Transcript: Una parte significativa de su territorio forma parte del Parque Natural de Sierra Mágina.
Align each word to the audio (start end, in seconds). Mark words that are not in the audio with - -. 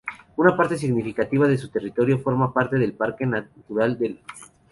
Una 0.37 0.57
parte 0.57 0.79
significativa 0.79 1.47
de 1.47 1.59
su 1.59 1.69
territorio 1.69 2.17
forma 2.17 2.51
parte 2.51 2.75
del 2.79 2.93
Parque 2.93 3.27
Natural 3.27 3.99
de 3.99 4.07
Sierra 4.07 4.23
Mágina. 4.35 4.51